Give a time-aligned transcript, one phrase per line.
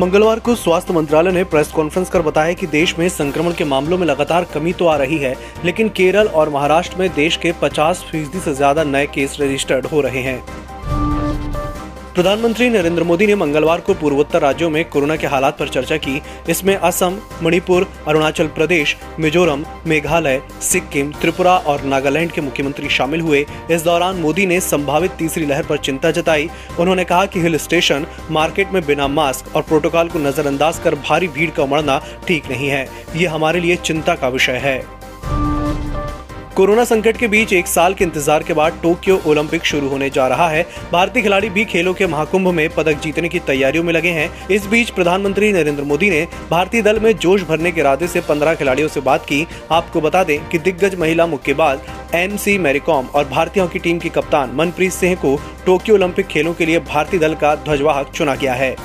[0.00, 3.98] मंगलवार को स्वास्थ्य मंत्रालय ने प्रेस कॉन्फ्रेंस कर बताया कि देश में संक्रमण के मामलों
[3.98, 8.02] में लगातार कमी तो आ रही है, लेकिन केरल और महाराष्ट्र में देश के 50
[8.02, 10.42] फ़ीसदी से ज़्यादा नए केस रजिस्टर्ड हो रहे हैं।
[12.14, 16.20] प्रधानमंत्री नरेंद्र मोदी ने मंगलवार को पूर्वोत्तर राज्यों में कोरोना के हालात पर चर्चा की
[16.48, 23.44] इसमें असम, मणिपुर, अरुणाचल प्रदेश, मिजोरम, मेघालय, सिक्किम, त्रिपुरा और नागालैंड के मुख्यमंत्री शामिल हुए।
[23.70, 26.48] इस दौरान मोदी ने संभावित तीसरी लहर पर चिंता जताई।
[26.80, 31.28] उन्होंने कहा कि हिल स्टेशन मार्केट में बिना मास्क और प्रोटोकॉल को नजरअंदाज कर भारी
[31.28, 34.78] भीड़ का उमड़ना ठीक नहीं है। ये हमारे लिए चिंता का विषय है।
[36.56, 40.26] कोरोना संकट के बीच एक साल के इंतज़ार के बाद टोक्यो ओलंपिक शुरू होने जा
[40.28, 44.10] रहा है। भारतीय खिलाड़ी भी खेलों के महाकुंभ में पदक जीतने की तैयारियों में लगे
[44.10, 48.20] हैं। इस बीच प्रधानमंत्री नरेंद्र मोदी ने भारतीय दल में जोश भरने के इरादे से
[48.20, 53.06] 15 खिलाड़ियों से बात की। आपको बता दें कि दिग्गज महिला मुक्केबाज एम सी मैरीकॉम
[53.06, 57.20] और भारतीय हॉकी टीम की कप्तान मनप्रीत सिंह को टोक्यो ओलंपिक खेलों के लिए भारतीय
[57.20, 58.76] दल का ध्वजवाहक चुना गया है।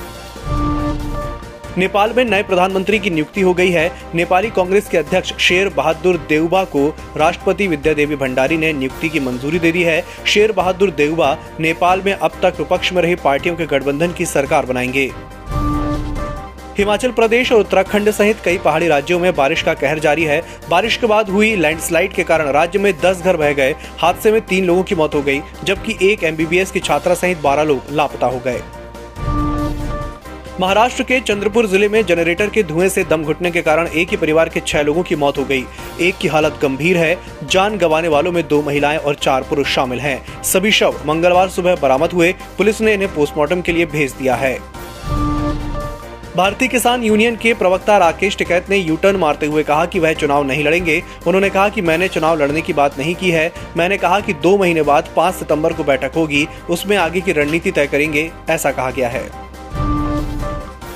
[1.78, 6.16] नेपाल में नए प्रधानमंत्री की नियुक्ति हो गई है। नेपाली कांग्रेस के अध्यक्ष शेर बहादुर
[6.28, 10.90] देउबा को राष्ट्रपति विद्या देवी भंडारी ने नियुक्ति की मंजूरी दे दी है। शेर बहादुर
[10.90, 15.10] देउबा नेपाल में अब तक विपक्ष में रही पार्टियों के गठबंधन की सरकार बनाएँगे।
[16.78, 20.96] हिमाचल प्रदेश और उत्तराखंड सहित कई पहाड़ी राज्यों में बारिश का कहर जारी है। बारिश
[20.96, 24.64] के बाद हुई लैंडस्लाइड के कारण राज्य में 10 घर बह गए। हादसे में तीन
[24.64, 28.38] लोगों की मौत हो गई, जबकि एक एमबीबीएस की छात्रा सहित 12 लोग लापता हो
[28.38, 28.62] गए।
[30.60, 34.16] महाराष्ट्र के चंद्रपुर ज़िले में जनरेटर के धुएँ से दम घुटने के कारण एक ही
[34.16, 35.64] परिवार के छह लोगों की मौत हो गई।
[36.00, 40.00] एक की हालत गंभीर है। जान गंवाने वालों में दो महिलाएँ और चार पुरुष शामिल
[40.00, 44.34] हैं। सभी शव मंगलवार सुबह बरामद हुए। पुलिस ने इन्हें पोस्टमार्टम के लिए भेज दिया
[44.34, 44.58] है।
[46.36, 50.12] भारतीय किसान यूनियन के प्रवक्ता राकेश टिकैत ने यू टर्न मारते हुए कहा कि वह
[50.12, 53.96] चुनाव नहीं लड़ेंगे। उन्होंने कहा कि मैंने चुनाव लड़ने की बात नहीं की है। मैंने
[53.98, 57.86] कहा कि दो महीने बाद पाँच सितंबर को बैठक होगी। उसमें आगे की रणनीति तय
[57.86, 59.49] करेंगे, ऐसा कहा गया है।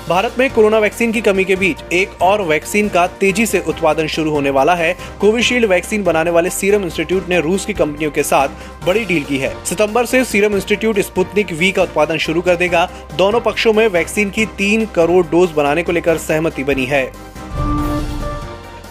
[0.08, 4.06] भारत में कोरोना वैक्सीन की कमी के बीच एक और वैक्सीन का तेज़ी से उत्पादन
[4.06, 8.23] शुरू होने वाला है। कोविशील्ड वैक्सीन बनाने वाले सीरम इंस्टीट्यूट ने रूस की कंपनियों के
[8.23, 8.48] साथ
[8.86, 12.89] बड़ी डील की है। सितंबर से सीरम इंस्टीट्यूट स्पुतनिक वी का उत्पादन शुरू कर देगा।
[13.14, 17.05] दोनों पक्षों में वैक्सीन की तीन करोड़ डोज बनाने को लेकर सहमति बनी है।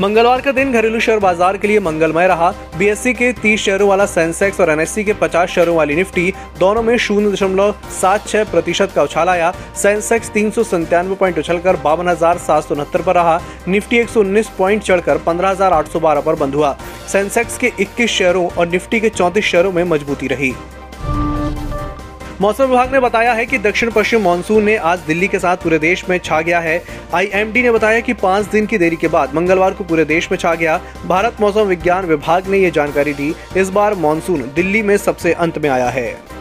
[0.03, 4.05] मंगलवार का दिन घरेलू शेयर बाज़ार के लिए मंगलमय रहा। बीएससी के 30 शेयरों वाला
[4.05, 8.91] सेंसेक्स और एनएससी के 50 शेयरों वाली निफ्टी दोनों में शून्य दशमलव सात छह प्रतिशत
[8.95, 13.15] का उछाल आया। सेंसेक्स तीन सौ संतानवे पॉइंट उछलकर बावन हज़ार सात सौ उनहत्तर पर
[13.15, 16.75] रहा। निफ्टी एक सौ उन्नीस पॉइंट चढ़कर पंद्रह हज़ार आठ सौ बारह पर बंद हुआ।
[17.11, 20.53] सेंसेक्स के इक्कीस शेयरों और निफ्टी के चौंतीस शेयरों में मजबूती रही।
[22.43, 25.77] मौसम विभाग ने बताया है कि दक्षिण पश्चिम मानसून ने आज दिल्ली के साथ पूरे
[25.79, 26.83] देश में छा गया है।
[27.13, 30.37] आईएमडी ने बताया कि पाँच दिन की देरी के बाद मंगलवार को पूरे देश में
[30.37, 34.95] छा गया। भारत मौसम विज्ञान विभाग ने यह जानकारी दी। इस बार मानसून दिल्ली में
[34.97, 36.32] सबसे अंत में आया है।